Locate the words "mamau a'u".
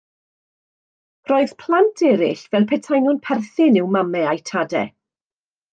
3.99-4.45